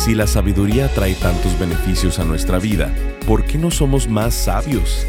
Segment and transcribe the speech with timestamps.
[0.00, 2.90] Si la sabiduría trae tantos beneficios a nuestra vida,
[3.26, 5.06] ¿por qué no somos más sabios?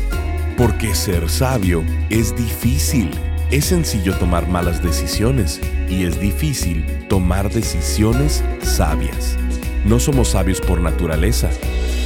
[0.57, 3.09] Porque ser sabio es difícil.
[3.51, 9.37] Es sencillo tomar malas decisiones y es difícil tomar decisiones sabias.
[9.85, 11.49] No somos sabios por naturaleza.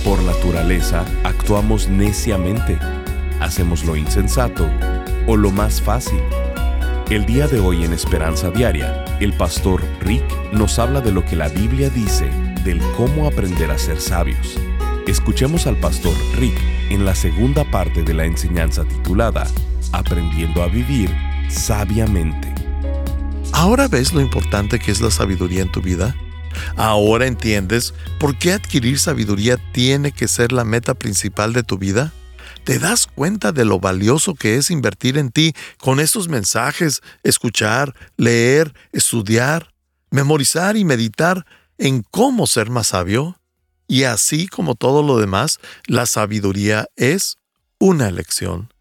[0.04, 2.78] Por naturaleza actuamos neciamente.
[3.40, 4.70] Hacemos lo insensato
[5.26, 6.20] o lo más fácil.
[7.10, 11.36] El día de hoy en Esperanza Diaria, el pastor Rick nos habla de lo que
[11.36, 12.30] la Biblia dice
[12.66, 14.58] del cómo aprender a ser sabios.
[15.08, 16.58] Escuchemos al pastor Rick
[16.90, 19.48] en la segunda parte de la enseñanza titulada
[19.92, 21.16] Aprendiendo a vivir
[21.48, 22.54] sabiamente.
[23.54, 26.16] ¿Ahora ves lo importante que es la sabiduría en tu vida?
[26.76, 32.12] ¿Ahora entiendes por qué adquirir sabiduría tiene que ser la meta principal de tu vida?
[32.64, 37.94] ¿Te das cuenta de lo valioso que es invertir en ti con estos mensajes, escuchar,
[38.18, 39.72] leer, estudiar,
[40.10, 41.46] memorizar y meditar
[41.78, 43.40] en cómo ser más sabio,
[43.88, 47.38] y así como todo lo demás, la sabiduría es
[47.80, 48.74] una elección.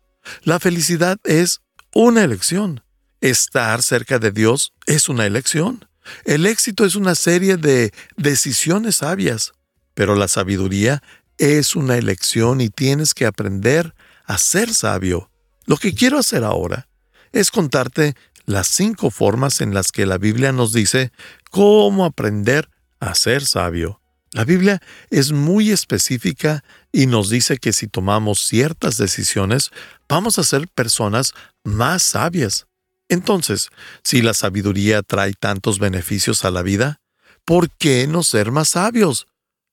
[0.42, 1.60] La felicidad es
[1.92, 2.82] una elección.
[3.20, 5.86] Estar cerca de Dios es una elección.
[6.24, 9.52] El éxito es una serie de decisiones sabias,
[9.94, 11.02] pero la sabiduría
[11.38, 15.30] es una elección y tienes que aprender a ser sabio.
[15.66, 16.88] Lo que quiero hacer ahora
[17.32, 18.14] es contarte
[18.46, 21.10] las cinco formas en las que la Biblia nos dice
[21.50, 22.68] cómo aprender
[23.08, 24.00] a ser sabio.
[24.32, 29.70] La Biblia es muy específica y nos dice que si tomamos ciertas decisiones,
[30.08, 32.66] vamos a ser personas más sabias.
[33.08, 33.68] Entonces,
[34.02, 37.00] si la sabiduría trae tantos beneficios a la vida,
[37.44, 39.28] ¿por qué no ser más sabios?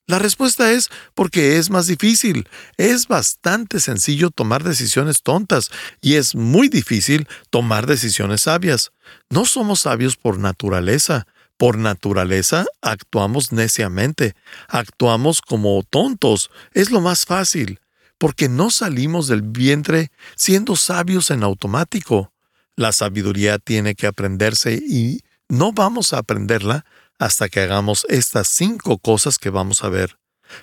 [0.07, 2.47] La respuesta es porque es más difícil.
[2.77, 8.91] Es bastante sencillo tomar decisiones tontas y es muy difícil tomar decisiones sabias.
[9.29, 11.27] No somos sabios por naturaleza.
[11.61, 14.33] Por naturaleza actuamos neciamente,
[14.67, 17.79] actuamos como tontos, es lo más fácil,
[18.17, 22.33] porque no salimos del vientre siendo sabios en automático.
[22.75, 26.83] La sabiduría tiene que aprenderse y no vamos a aprenderla
[27.19, 30.17] hasta que hagamos estas cinco cosas que vamos a ver.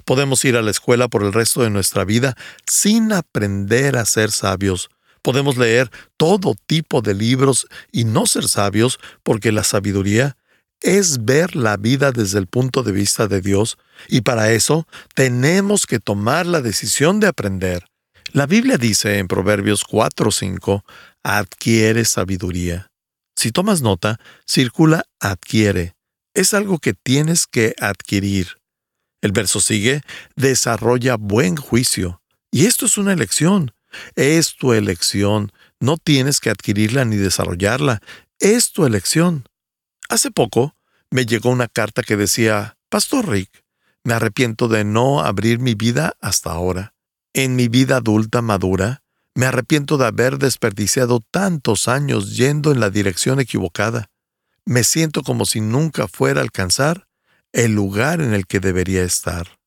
[0.04, 2.36] Podemos ir a la escuela por el resto de nuestra vida
[2.66, 4.91] sin aprender a ser sabios.
[5.22, 10.36] Podemos leer todo tipo de libros y no ser sabios porque la sabiduría
[10.81, 13.78] es ver la vida desde el punto de vista de Dios
[14.09, 17.87] y para eso tenemos que tomar la decisión de aprender.
[18.33, 20.84] La Biblia dice en Proverbios 4:5,
[21.22, 22.91] adquiere sabiduría.
[23.37, 25.94] Si tomas nota, circula adquiere.
[26.34, 28.59] Es algo que tienes que adquirir.
[29.22, 30.03] El verso sigue,
[30.37, 32.21] desarrolla buen juicio.
[32.50, 33.72] Y esto es una elección.
[34.15, 35.50] Es tu elección.
[35.81, 38.00] No tienes que adquirirla ni desarrollarla.
[38.39, 39.45] Es tu elección.
[40.08, 40.74] Hace poco
[41.10, 43.64] me llegó una carta que decía, Pastor Rick,
[44.04, 46.94] me arrepiento de no abrir mi vida hasta ahora.
[47.34, 49.02] En mi vida adulta madura,
[49.34, 54.10] me arrepiento de haber desperdiciado tantos años yendo en la dirección equivocada.
[54.64, 57.06] Me siento como si nunca fuera a alcanzar
[57.52, 59.58] el lugar en el que debería estar.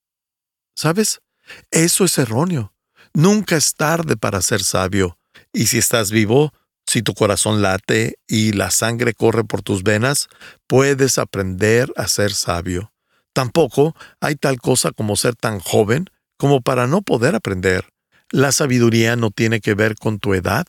[0.75, 1.21] ¿Sabes?
[1.69, 2.73] Eso es erróneo.
[3.13, 5.17] Nunca es tarde para ser sabio.
[5.53, 6.53] Y si estás vivo,
[6.91, 10.27] si tu corazón late y la sangre corre por tus venas,
[10.67, 12.91] puedes aprender a ser sabio.
[13.31, 17.87] Tampoco hay tal cosa como ser tan joven como para no poder aprender.
[18.29, 20.65] La sabiduría no tiene que ver con tu edad.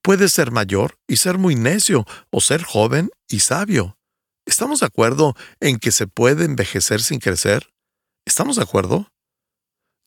[0.00, 3.98] Puedes ser mayor y ser muy necio o ser joven y sabio.
[4.46, 7.70] ¿Estamos de acuerdo en que se puede envejecer sin crecer?
[8.24, 9.12] ¿Estamos de acuerdo?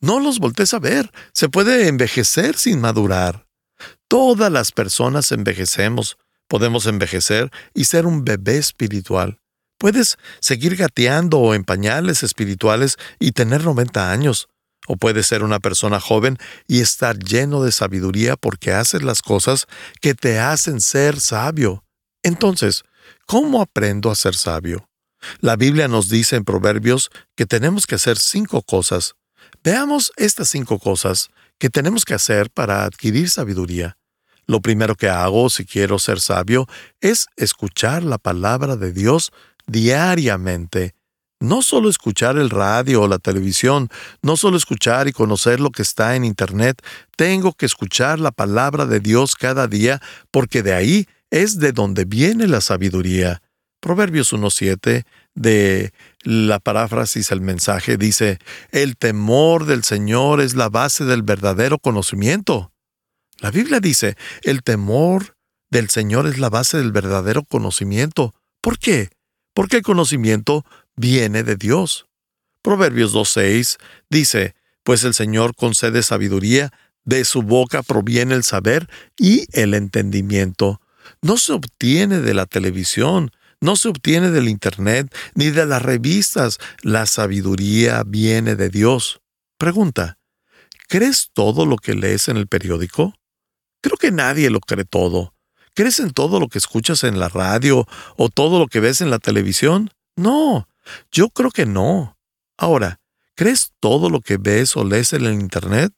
[0.01, 1.11] No los voltees a ver.
[1.31, 3.45] Se puede envejecer sin madurar.
[4.07, 6.17] Todas las personas envejecemos.
[6.47, 9.39] Podemos envejecer y ser un bebé espiritual.
[9.77, 14.47] Puedes seguir gateando o en pañales espirituales y tener 90 años.
[14.87, 16.37] O puedes ser una persona joven
[16.67, 19.65] y estar lleno de sabiduría porque haces las cosas
[20.01, 21.83] que te hacen ser sabio.
[22.21, 22.83] Entonces,
[23.25, 24.89] ¿cómo aprendo a ser sabio?
[25.39, 29.15] La Biblia nos dice en Proverbios que tenemos que hacer cinco cosas.
[29.63, 31.29] Veamos estas cinco cosas
[31.63, 33.95] que tenemos que hacer para adquirir sabiduría.
[34.45, 36.67] Lo primero que hago si quiero ser sabio
[36.99, 39.31] es escuchar la palabra de Dios
[39.65, 40.93] diariamente.
[41.39, 43.87] no solo escuchar el radio o la televisión,
[44.21, 46.81] no solo escuchar y conocer lo que está en Internet,
[47.15, 50.01] tengo que escuchar la palabra de Dios cada día,
[50.31, 53.41] porque de ahí es de donde viene la sabiduría.
[53.79, 55.93] Proverbios 1.7 de
[56.23, 58.39] la paráfrasis, el mensaje dice,
[58.71, 62.71] el temor del Señor es la base del verdadero conocimiento.
[63.39, 65.35] La Biblia dice, el temor
[65.69, 68.33] del Señor es la base del verdadero conocimiento.
[68.61, 69.09] ¿Por qué?
[69.53, 70.65] Porque el conocimiento
[70.95, 72.05] viene de Dios.
[72.61, 73.77] Proverbios 2.6
[74.09, 76.71] dice, pues el Señor concede sabiduría,
[77.03, 80.79] de su boca proviene el saber y el entendimiento.
[81.21, 83.31] No se obtiene de la televisión,
[83.63, 86.59] no se obtiene del Internet ni de las revistas.
[86.81, 89.21] La sabiduría viene de Dios.
[89.57, 90.17] Pregunta,
[90.89, 93.15] ¿crees todo lo que lees en el periódico?
[93.81, 95.33] Creo que nadie lo cree todo.
[95.73, 97.87] ¿Crees en todo lo que escuchas en la radio
[98.17, 99.91] o todo lo que ves en la televisión?
[100.17, 100.67] No,
[101.09, 102.17] yo creo que no.
[102.57, 102.99] Ahora,
[103.33, 105.93] ¿crees todo lo que ves o lees en el Internet?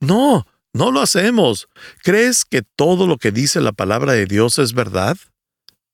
[0.00, 1.68] No, no lo hacemos.
[2.02, 5.16] ¿Crees que todo lo que dice la palabra de Dios es verdad?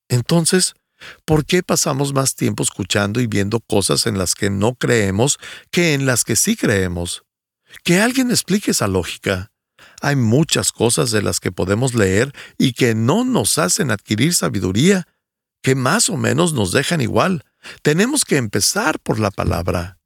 [0.08, 0.74] Entonces,
[1.24, 5.38] ¿por qué pasamos más tiempo escuchando y viendo cosas en las que no creemos
[5.70, 7.22] que en las que sí creemos?
[7.84, 9.52] Que alguien explique esa lógica.
[10.02, 15.06] Hay muchas cosas de las que podemos leer y que no nos hacen adquirir sabiduría,
[15.62, 17.44] que más o menos nos dejan igual,
[17.82, 19.98] tenemos que empezar por la palabra.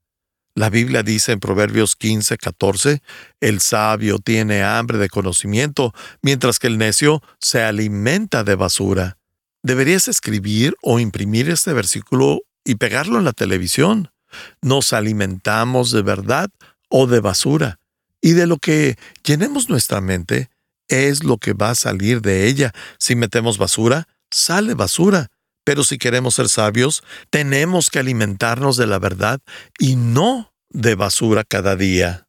[0.56, 3.02] La Biblia dice en Proverbios 15, 14,
[3.41, 5.93] el sabio tiene hambre de conocimiento,
[6.23, 9.19] mientras que el necio se alimenta de basura.
[9.64, 14.12] Deberías escribir o imprimir este versículo y pegarlo en la televisión.
[14.61, 16.50] Nos alimentamos de verdad
[16.90, 17.81] o de basura.
[18.20, 20.50] Y de lo que llenemos nuestra mente
[20.88, 22.72] es lo que va a salir de ella.
[22.99, 25.28] Si metemos basura, sale basura.
[25.64, 29.40] Pero si queremos ser sabios, tenemos que alimentarnos de la verdad
[29.78, 32.28] y no de basura cada día.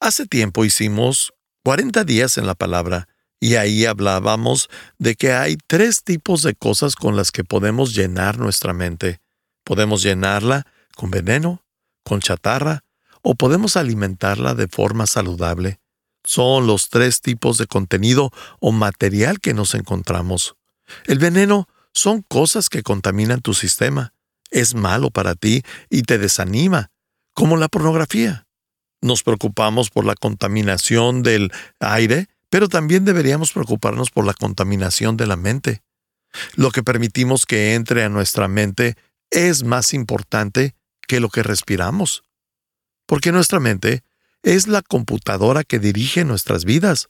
[0.00, 1.34] Hace tiempo hicimos
[1.64, 3.08] 40 días en la palabra
[3.42, 8.38] y ahí hablábamos de que hay tres tipos de cosas con las que podemos llenar
[8.38, 9.20] nuestra mente.
[9.64, 11.64] Podemos llenarla con veneno,
[12.04, 12.84] con chatarra,
[13.20, 15.80] o podemos alimentarla de forma saludable.
[16.22, 18.30] Son los tres tipos de contenido
[18.60, 20.54] o material que nos encontramos.
[21.06, 24.14] El veneno son cosas que contaminan tu sistema.
[24.52, 26.92] Es malo para ti y te desanima,
[27.34, 28.46] como la pornografía.
[29.00, 31.50] Nos preocupamos por la contaminación del
[31.80, 35.82] aire, pero también deberíamos preocuparnos por la contaminación de la mente.
[36.54, 38.94] Lo que permitimos que entre a nuestra mente
[39.30, 40.74] es más importante
[41.08, 42.24] que lo que respiramos.
[43.06, 44.04] Porque nuestra mente
[44.42, 47.08] es la computadora que dirige nuestras vidas.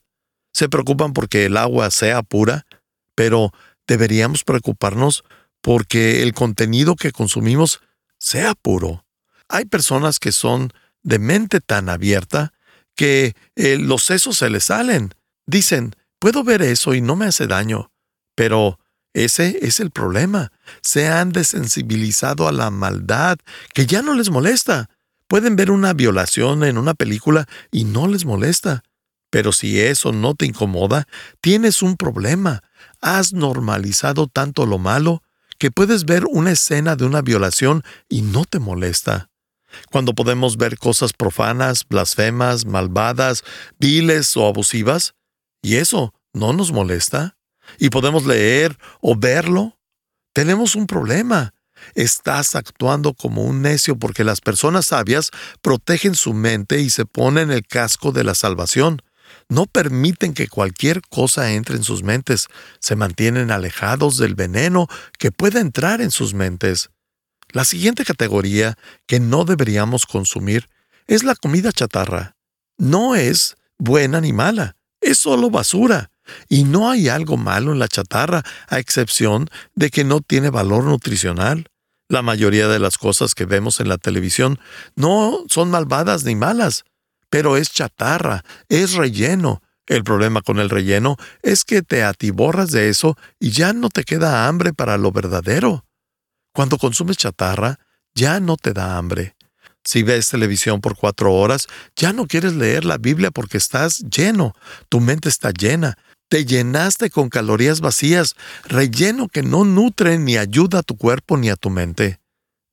[0.53, 2.65] Se preocupan porque el agua sea pura,
[3.13, 3.51] pero
[3.85, 5.25] deberíamos preocuparnos
[5.59, 7.81] porque el contenido que consumimos
[8.17, 9.05] sea puro.
[9.49, 12.53] Hay personas que son de mente tan abierta
[12.95, 15.13] que eh, los sesos se les salen.
[15.45, 17.91] Dicen, puedo ver eso y no me hace daño.
[18.35, 18.79] Pero
[19.13, 20.51] ese es el problema.
[20.81, 23.37] Se han desensibilizado a la maldad,
[23.73, 24.89] que ya no les molesta.
[25.27, 28.83] Pueden ver una violación en una película y no les molesta.
[29.29, 31.07] Pero si eso no te incomoda,
[31.41, 32.61] tienes un problema.
[33.01, 35.23] Has normalizado tanto lo malo
[35.57, 39.29] que puedes ver una escena de una violación y no te molesta.
[39.91, 43.43] Cuando podemos ver cosas profanas, blasfemas, malvadas,
[43.79, 45.15] viles o abusivas,
[45.63, 47.37] y eso no nos molesta,
[47.79, 49.79] y podemos leer o verlo,
[50.33, 51.53] tenemos un problema.
[51.95, 57.51] Estás actuando como un necio porque las personas sabias protegen su mente y se ponen
[57.51, 59.01] el casco de la salvación.
[59.49, 62.47] No permiten que cualquier cosa entre en sus mentes.
[62.79, 66.89] Se mantienen alejados del veneno que pueda entrar en sus mentes.
[67.49, 70.69] La siguiente categoría que no deberíamos consumir
[71.07, 72.35] es la comida chatarra.
[72.77, 76.11] No es buena ni mala, es solo basura.
[76.47, 80.85] Y no hay algo malo en la chatarra, a excepción de que no tiene valor
[80.85, 81.67] nutricional.
[82.09, 84.59] La mayoría de las cosas que vemos en la televisión
[84.95, 86.85] no son malvadas ni malas,
[87.29, 89.61] pero es chatarra, es relleno.
[89.85, 94.03] El problema con el relleno es que te atiborras de eso y ya no te
[94.03, 95.85] queda hambre para lo verdadero.
[96.53, 97.79] Cuando consumes chatarra,
[98.13, 99.35] ya no te da hambre.
[99.83, 104.55] Si ves televisión por cuatro horas, ya no quieres leer la Biblia porque estás lleno,
[104.89, 105.97] tu mente está llena,
[106.29, 108.35] te llenaste con calorías vacías,
[108.65, 112.19] relleno que no nutre ni ayuda a tu cuerpo ni a tu mente.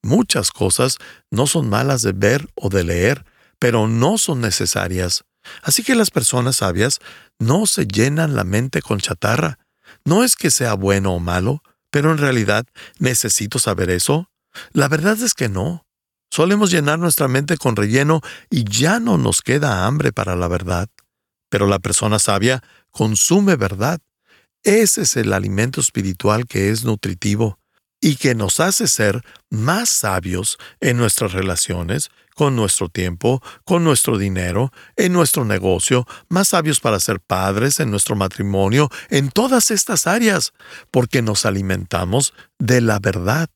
[0.03, 0.97] Muchas cosas
[1.31, 3.27] no son malas de ver o de leer,
[3.59, 5.25] pero no son necesarias.
[5.63, 7.01] Así que las personas sabias
[7.39, 9.59] no se llenan la mente con chatarra.
[10.05, 12.65] No es que sea bueno o malo, pero en realidad
[12.99, 14.31] necesito saber eso.
[14.73, 15.85] La verdad es que no.
[16.31, 18.21] Solemos llenar nuestra mente con relleno
[18.51, 20.89] y ya no nos queda hambre para la verdad.
[21.49, 24.01] Pero la persona sabia consume verdad.
[24.63, 27.59] Ese es el alimento espiritual que es nutritivo
[28.01, 34.17] y que nos hace ser más sabios en nuestras relaciones, con nuestro tiempo, con nuestro
[34.17, 40.07] dinero, en nuestro negocio, más sabios para ser padres, en nuestro matrimonio, en todas estas
[40.07, 40.55] áreas,
[40.91, 43.51] porque nos alimentamos de la verdad.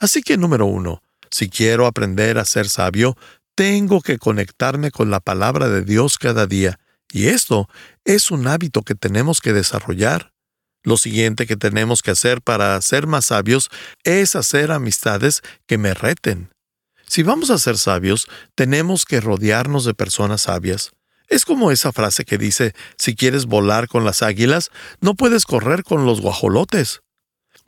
[0.00, 1.03] Así que número uno,
[1.34, 3.16] si quiero aprender a ser sabio,
[3.56, 6.78] tengo que conectarme con la palabra de Dios cada día,
[7.12, 7.68] y esto
[8.04, 10.32] es un hábito que tenemos que desarrollar.
[10.84, 13.68] Lo siguiente que tenemos que hacer para ser más sabios
[14.04, 16.50] es hacer amistades que me reten.
[17.04, 20.92] Si vamos a ser sabios, tenemos que rodearnos de personas sabias.
[21.26, 25.82] Es como esa frase que dice, si quieres volar con las águilas, no puedes correr
[25.82, 27.00] con los guajolotes.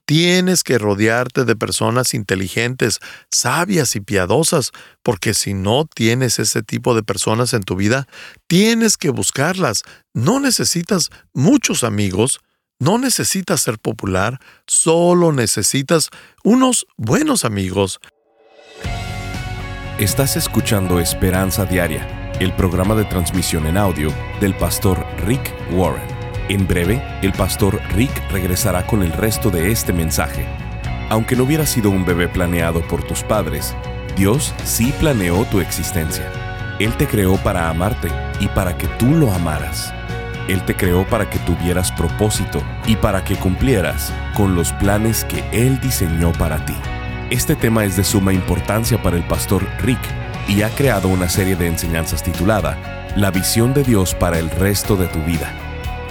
[0.07, 4.71] Tienes que rodearte de personas inteligentes, sabias y piadosas,
[5.03, 8.07] porque si no tienes ese tipo de personas en tu vida,
[8.47, 9.83] tienes que buscarlas.
[10.15, 12.39] No necesitas muchos amigos,
[12.79, 16.11] no necesitas ser popular, solo necesitas
[16.45, 17.99] unos buenos amigos.
[19.99, 26.16] Estás escuchando Esperanza Diaria, el programa de transmisión en audio del pastor Rick Warren.
[26.49, 30.47] En breve, el pastor Rick regresará con el resto de este mensaje.
[31.09, 33.75] Aunque no hubiera sido un bebé planeado por tus padres,
[34.17, 36.31] Dios sí planeó tu existencia.
[36.79, 39.93] Él te creó para amarte y para que tú lo amaras.
[40.47, 45.43] Él te creó para que tuvieras propósito y para que cumplieras con los planes que
[45.50, 46.76] Él diseñó para ti.
[47.31, 49.99] Este tema es de suma importancia para el pastor Rick
[50.47, 54.95] y ha creado una serie de enseñanzas titulada La visión de Dios para el resto
[54.95, 55.66] de tu vida.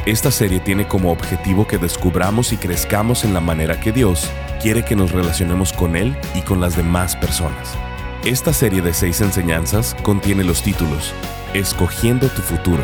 [0.06, 4.30] Esta serie tiene como objetivo que descubramos y crezcamos en la manera que Dios
[4.62, 7.76] quiere que nos relacionemos con Él y con las demás personas.
[8.24, 11.12] Esta serie de seis enseñanzas contiene los títulos
[11.56, 12.84] Escogiendo tu futuro,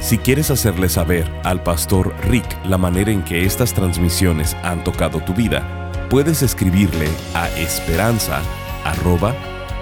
[0.00, 5.20] Si quieres hacerle saber al pastor Rick la manera en que estas transmisiones han tocado
[5.20, 8.40] tu vida, puedes escribirle a esperanza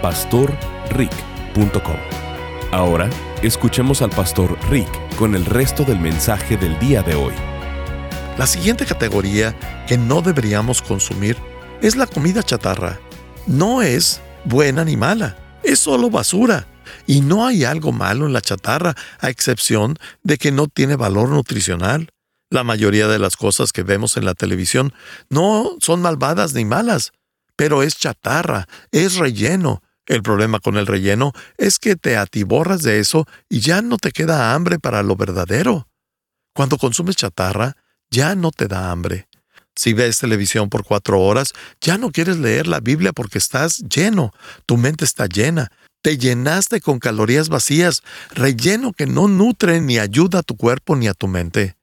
[0.02, 1.96] pastorrick.com.
[2.72, 3.08] Ahora,
[3.42, 7.34] escuchemos al pastor Rick con el resto del mensaje del día de hoy.
[8.38, 9.54] La siguiente categoría
[9.86, 11.36] que no deberíamos consumir
[11.82, 12.98] es la comida chatarra.
[13.46, 16.66] No es buena ni mala, es solo basura.
[17.06, 21.28] Y no hay algo malo en la chatarra, a excepción de que no tiene valor
[21.28, 22.10] nutricional.
[22.50, 24.92] La mayoría de las cosas que vemos en la televisión
[25.28, 27.12] no son malvadas ni malas,
[27.56, 33.00] pero es chatarra, es relleno, el problema con el relleno es que te atiborras de
[33.00, 35.88] eso y ya no te queda hambre para lo verdadero.
[36.54, 37.76] Cuando consumes chatarra,
[38.10, 39.28] ya no te da hambre.
[39.74, 44.32] Si ves televisión por cuatro horas, ya no quieres leer la Biblia porque estás lleno,
[44.66, 45.72] tu mente está llena,
[46.04, 48.02] te llenaste con calorías vacías,
[48.34, 51.78] relleno que no nutre ni ayuda a tu cuerpo ni a tu mente.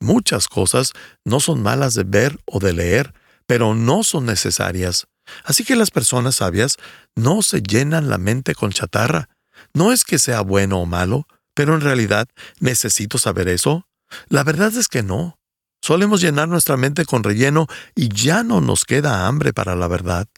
[0.00, 0.92] Muchas cosas
[1.24, 3.12] no son malas de ver o de leer,
[3.48, 5.08] pero no son necesarias.
[5.42, 6.76] Así que las personas sabias
[7.16, 9.28] no se llenan la mente con chatarra.
[9.72, 12.28] No es que sea bueno o malo, pero en realidad
[12.60, 13.88] necesito saber eso.
[14.28, 15.40] La verdad es que no.
[15.82, 17.66] Solemos llenar nuestra mente con relleno
[17.96, 20.28] y ya no nos queda hambre para la verdad.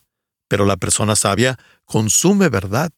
[0.48, 2.92] Pero la persona sabia consume verdad.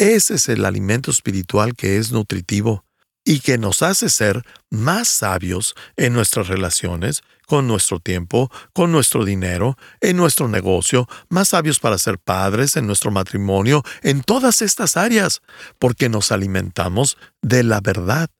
[0.00, 2.86] Ese es el alimento espiritual que es nutritivo
[3.22, 9.26] y que nos hace ser más sabios en nuestras relaciones, con nuestro tiempo, con nuestro
[9.26, 14.96] dinero, en nuestro negocio, más sabios para ser padres, en nuestro matrimonio, en todas estas
[14.96, 15.42] áreas,
[15.78, 18.30] porque nos alimentamos de la verdad.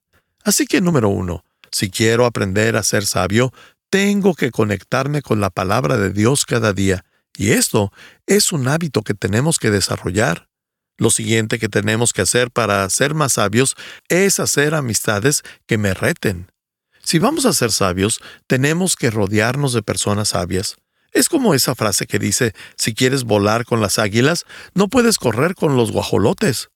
[0.43, 3.53] Así que número uno, si quiero aprender a ser sabio,
[3.91, 7.05] tengo que conectarme con la palabra de Dios cada día,
[7.37, 7.93] y esto
[8.27, 10.50] es un hábito que tenemos que desarrollar.
[11.01, 13.75] Lo siguiente que tenemos que hacer para ser más sabios
[14.11, 16.53] es hacer amistades que me reten.
[17.03, 20.77] Si vamos a ser sabios, tenemos que rodearnos de personas sabias.
[21.13, 25.55] Es como esa frase que dice, si quieres volar con las águilas, no puedes correr
[25.55, 26.69] con los guajolotes.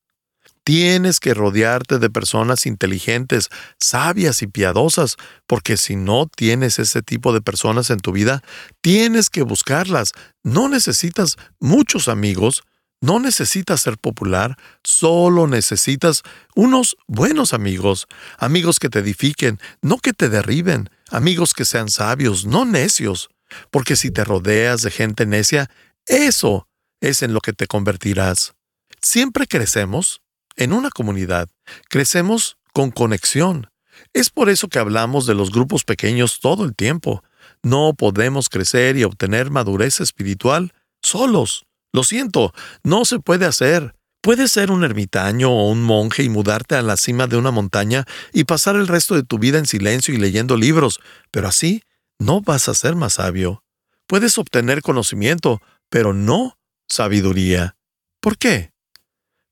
[0.65, 5.17] Tienes que rodearte de personas inteligentes, sabias y piadosas,
[5.47, 8.43] porque si no tienes ese tipo de personas en tu vida,
[8.81, 10.13] tienes que buscarlas.
[10.43, 12.63] No necesitas muchos amigos,
[13.05, 16.23] no necesitas ser popular, solo necesitas
[16.55, 18.07] unos buenos amigos,
[18.39, 23.29] amigos que te edifiquen, no que te derriben, amigos que sean sabios, no necios,
[23.71, 25.71] porque si te rodeas de gente necia,
[26.07, 26.67] eso
[27.03, 28.55] es en lo que te convertirás.
[29.03, 30.23] Siempre crecemos
[30.57, 31.51] en una comunidad,
[31.91, 33.69] crecemos con conexión.
[34.15, 37.23] Es por eso que hablamos de los grupos pequeños todo el tiempo.
[37.63, 41.67] No podemos crecer y obtener madurez espiritual solos.
[41.95, 43.95] Lo siento, no se puede hacer.
[44.21, 48.05] Puedes ser un ermitaño o un monje y mudarte a la cima de una montaña
[48.33, 50.99] y pasar el resto de tu vida en silencio y leyendo libros,
[51.31, 51.85] pero así
[52.19, 53.63] no vas a ser más sabio.
[54.09, 56.59] Puedes obtener conocimiento, pero no
[56.89, 57.77] sabiduría.
[58.21, 58.73] ¿Por qué?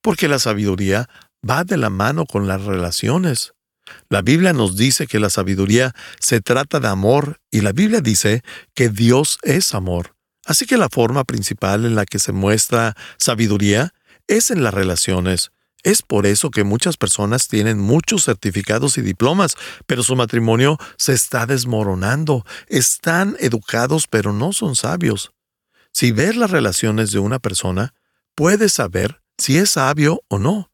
[0.01, 1.09] Porque la sabiduría
[1.49, 3.53] va de la mano con las relaciones.
[4.09, 8.43] La Biblia nos dice que la sabiduría se trata de amor y la Biblia dice
[8.75, 10.17] que Dios es amor.
[10.45, 13.95] Así que la forma principal en la que se muestra sabiduría
[14.27, 15.53] es en las relaciones.
[15.83, 19.57] Es por eso que muchas personas tienen muchos certificados y diplomas,
[19.87, 22.45] pero su matrimonio se está desmoronando.
[22.69, 25.33] Están educados, pero no son sabios.
[25.93, 27.95] Si ves las relaciones de una persona,
[28.35, 30.71] puedes saber si es sabio o no.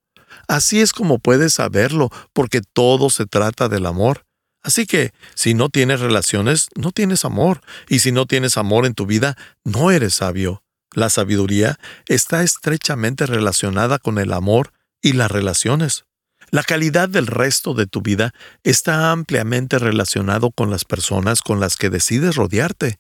[0.47, 4.28] Así es como puedes saberlo, porque todo se trata del amor.
[4.69, 8.93] Así que, si no tienes relaciones, no tienes amor, y si no tienes amor en
[8.93, 10.63] tu vida, no eres sabio.
[10.93, 16.05] La sabiduría está estrechamente relacionada con el amor y las relaciones.
[16.51, 21.79] La calidad del resto de tu vida está ampliamente relacionado con las personas con las
[21.79, 22.99] que decides rodearte.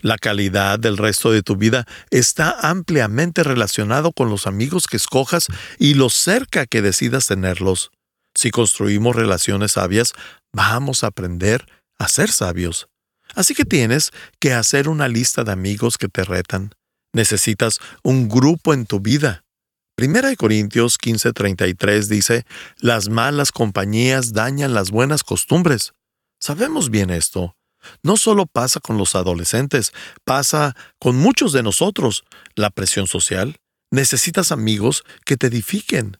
[0.00, 5.48] La calidad del resto de tu vida está ampliamente relacionado con los amigos que escojas
[5.78, 7.90] y lo cerca que decidas tenerlos.
[8.40, 10.14] Si construimos relaciones sabias,
[10.50, 11.66] vamos a aprender
[11.98, 12.88] a ser sabios.
[13.34, 16.72] Así que tienes que hacer una lista de amigos que te retan.
[17.12, 19.44] Necesitas un grupo en tu vida.
[19.94, 22.46] Primera de Corintios 15:33 dice,
[22.78, 25.92] Las malas compañías dañan las buenas costumbres.
[26.40, 27.58] Sabemos bien esto.
[28.02, 29.92] No solo pasa con los adolescentes,
[30.24, 32.24] pasa con muchos de nosotros.
[32.54, 33.58] La presión social.
[33.90, 36.16] Necesitas amigos que te edifiquen,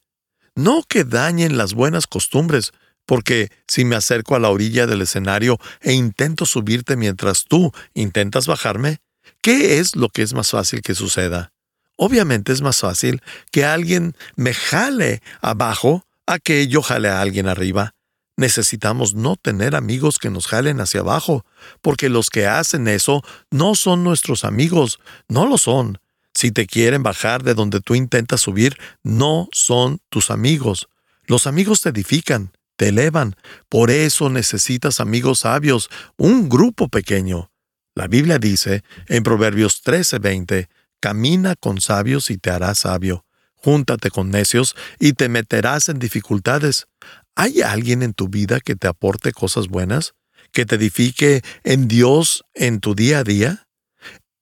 [0.54, 2.72] no que dañen las buenas costumbres,
[3.06, 8.46] porque si me acerco a la orilla del escenario e intento subirte mientras tú intentas
[8.46, 8.98] bajarme,
[9.42, 11.52] ¿qué es lo que es más fácil que suceda?
[11.96, 17.48] Obviamente es más fácil que alguien me jale abajo a que yo jale a alguien
[17.48, 17.94] arriba.
[18.36, 21.44] Necesitamos no tener amigos que nos jalen hacia abajo,
[21.82, 25.98] porque los que hacen eso no son nuestros amigos, no lo son.
[26.35, 30.88] Si te quieren bajar de donde tú intentas subir, no son tus amigos.
[31.25, 33.37] Los amigos te edifican, te elevan.
[33.69, 37.51] Por eso necesitas amigos sabios, un grupo pequeño.
[37.95, 40.69] La Biblia dice en Proverbios 13:20,
[41.01, 43.25] Camina con sabios y te harás sabio.
[43.55, 46.87] Júntate con necios y te meterás en dificultades.
[47.35, 50.14] ¿Hay alguien en tu vida que te aporte cosas buenas?
[50.53, 53.66] ¿Que te edifique en Dios en tu día a día?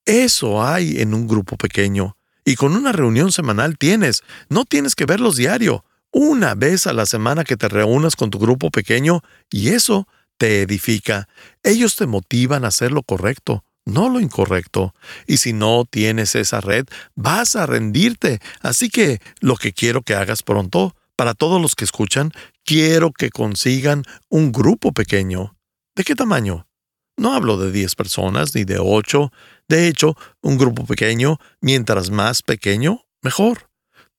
[0.08, 2.16] Eso hay en un grupo pequeño.
[2.42, 4.22] Y con una reunión semanal tienes.
[4.48, 5.84] No tienes que verlos diario.
[6.10, 10.62] Una vez a la semana que te reúnas con tu grupo pequeño y eso te
[10.62, 11.28] edifica.
[11.62, 14.94] Ellos te motivan a hacer lo correcto, no lo incorrecto.
[15.26, 18.40] Y si no tienes esa red, vas a rendirte.
[18.62, 22.32] Así que lo que quiero que hagas pronto, para todos los que escuchan,
[22.64, 25.54] quiero que consigan un grupo pequeño.
[25.94, 26.66] ¿De qué tamaño?
[27.18, 29.32] No hablo de 10 personas ni de 8.
[29.68, 33.70] De hecho, un grupo pequeño, mientras más pequeño, mejor.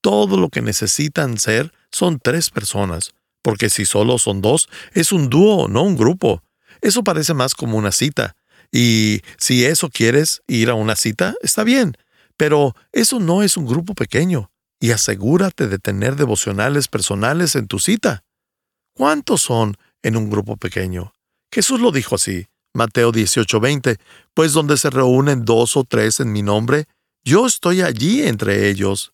[0.02, 5.30] Todo lo que necesitan ser son tres personas, porque si solo son dos, es un
[5.30, 6.44] dúo, no un grupo.
[6.82, 8.36] Eso parece más como una cita.
[8.72, 11.98] Y si eso quieres ir a una cita, está bien,
[12.38, 14.52] pero eso no es un grupo pequeño.
[14.80, 18.24] Y asegúrate de tener devocionales personales en tu cita.
[18.94, 21.14] ¿Cuántos son en un grupo pequeño?
[21.52, 22.48] Jesús lo dijo así.
[22.80, 23.98] Mateo 18:20,
[24.34, 26.86] pues donde se reúnen dos o tres en mi nombre,
[27.26, 29.12] yo estoy allí entre ellos.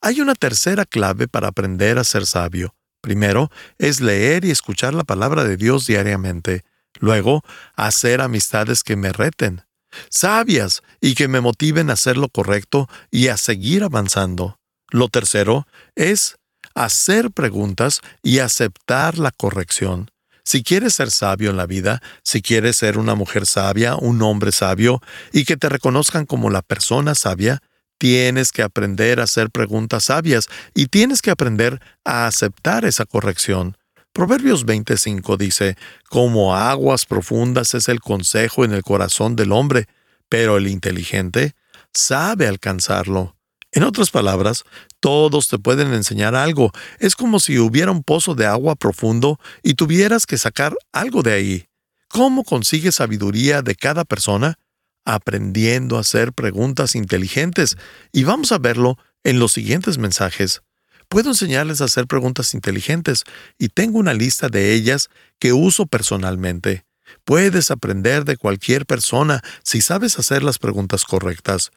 [0.00, 2.74] Hay una tercera clave para aprender a ser sabio.
[3.00, 6.64] Primero, es leer y escuchar la palabra de Dios diariamente.
[7.00, 7.42] Luego,
[7.74, 9.62] hacer amistades que me reten,
[10.08, 14.60] sabias y que me motiven a hacer lo correcto y a seguir avanzando.
[14.90, 16.36] Lo tercero es
[16.74, 20.10] hacer preguntas y aceptar la corrección.
[20.44, 24.52] Si quieres ser sabio en la vida, si quieres ser una mujer sabia, un hombre
[24.52, 25.00] sabio,
[25.32, 27.62] y que te reconozcan como la persona sabia,
[27.98, 33.76] tienes que aprender a hacer preguntas sabias y tienes que aprender a aceptar esa corrección.
[34.12, 35.76] Proverbios 25 dice,
[36.08, 39.86] Como aguas profundas es el consejo en el corazón del hombre,
[40.28, 41.54] pero el inteligente
[41.92, 43.36] sabe alcanzarlo.
[43.72, 44.64] En otras palabras,
[44.98, 46.72] todos te pueden enseñar algo.
[46.98, 51.32] Es como si hubiera un pozo de agua profundo y tuvieras que sacar algo de
[51.32, 51.66] ahí.
[52.08, 54.58] ¿Cómo consigues sabiduría de cada persona?
[55.04, 57.76] Aprendiendo a hacer preguntas inteligentes.
[58.12, 60.62] Y vamos a verlo en los siguientes mensajes.
[61.08, 63.24] Puedo enseñarles a hacer preguntas inteligentes
[63.58, 66.84] y tengo una lista de ellas que uso personalmente.
[67.24, 71.70] Puedes aprender de cualquier persona si sabes hacer las preguntas correctas.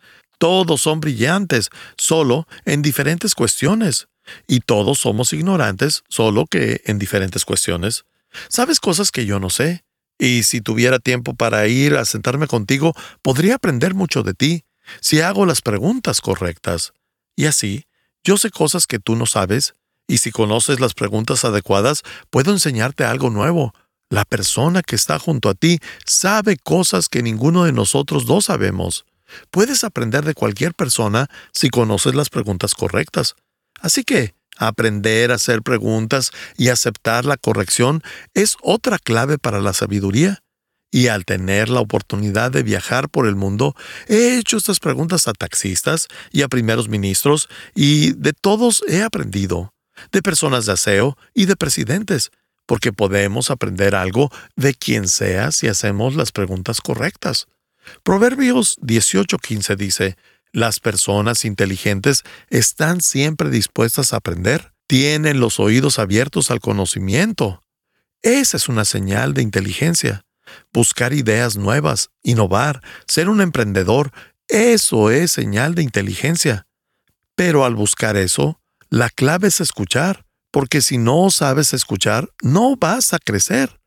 [0.43, 4.10] Todos son brillantes, solo en diferentes cuestiones.
[4.45, 8.03] Y todos somos ignorantes, solo que en diferentes cuestiones.
[8.49, 9.86] Sabes cosas que yo no sé.
[10.19, 14.65] Y si tuviera tiempo para ir a sentarme contigo, podría aprender mucho de ti,
[14.99, 16.91] si hago las preguntas correctas.
[17.38, 17.86] Y así,
[18.21, 19.75] yo sé cosas que tú no sabes,
[20.10, 23.73] y si conoces las preguntas adecuadas, puedo enseñarte algo nuevo.
[24.10, 29.06] La persona que está junto a ti sabe cosas que ninguno de nosotros dos sabemos.
[29.52, 33.36] Puedes aprender de cualquier persona si conoces las preguntas correctas.
[33.82, 39.74] Así que, aprender a hacer preguntas y aceptar la corrección es otra clave para la
[39.74, 40.39] sabiduría.
[40.91, 43.76] Y al tener la oportunidad de viajar por el mundo,
[44.08, 49.74] he hecho estas preguntas a taxistas y a primeros ministros, y de todos he aprendido,
[50.12, 52.30] de personas de aseo y de presidentes,
[52.67, 57.48] porque podemos aprender algo de quien sea si hacemos las preguntas correctas.
[58.04, 60.17] Proverbios 18:15 dice,
[60.52, 67.62] las personas inteligentes están siempre dispuestas a aprender, tienen los oídos abiertos al conocimiento.
[68.22, 70.26] Esa es una señal de inteligencia.
[70.72, 74.12] Buscar ideas nuevas, innovar, ser un emprendedor,
[74.48, 76.67] eso es señal de inteligencia.
[77.36, 83.13] Pero al buscar eso, la clave es escuchar, porque si no sabes escuchar, no vas
[83.13, 83.80] a crecer.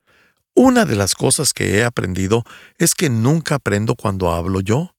[0.59, 2.43] Una de las cosas que he aprendido
[2.79, 4.95] es que nunca aprendo cuando hablo yo.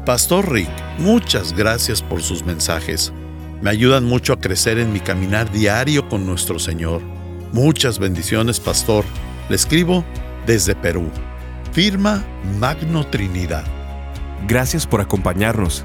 [0.07, 3.13] Pastor Rick, muchas gracias por sus mensajes.
[3.63, 7.03] Me ayudan mucho a crecer en mi caminar diario con nuestro Señor.
[7.53, 9.05] Muchas bendiciones, Pastor.
[9.49, 10.05] Le escribo
[10.47, 11.11] desde Perú.
[11.73, 12.25] Firma
[12.59, 13.65] Magno Trinidad.
[14.49, 15.85] Gracias por acompañarnos.